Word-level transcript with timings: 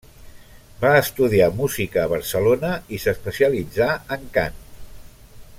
Va 0.83 0.93
estudiar 1.01 1.49
música 1.59 2.01
a 2.05 2.09
Barcelona 2.15 2.73
i 2.97 3.01
s'especialitzà 3.07 3.93
en 4.17 4.29
cant. 4.39 4.61